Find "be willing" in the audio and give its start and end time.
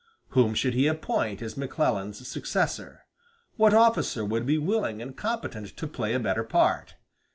4.47-4.99